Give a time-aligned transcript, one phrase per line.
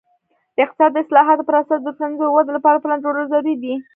[0.55, 3.73] د اقتصاد د اصلاحاتو پر اساس د ټولنیزې ودې لپاره پلان جوړول ضروري دي.